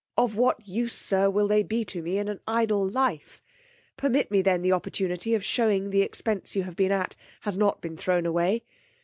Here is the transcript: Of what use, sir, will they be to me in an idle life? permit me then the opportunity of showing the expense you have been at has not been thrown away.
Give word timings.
Of 0.17 0.35
what 0.35 0.67
use, 0.67 0.93
sir, 0.95 1.29
will 1.29 1.47
they 1.47 1.61
be 1.61 1.85
to 1.85 2.01
me 2.01 2.17
in 2.17 2.27
an 2.27 2.39
idle 2.47 2.89
life? 2.89 3.39
permit 3.97 4.31
me 4.31 4.41
then 4.41 4.63
the 4.63 4.71
opportunity 4.71 5.35
of 5.35 5.45
showing 5.45 5.91
the 5.91 6.01
expense 6.01 6.55
you 6.55 6.63
have 6.63 6.75
been 6.75 6.91
at 6.91 7.15
has 7.41 7.55
not 7.55 7.81
been 7.81 7.97
thrown 7.97 8.25
away. 8.25 8.63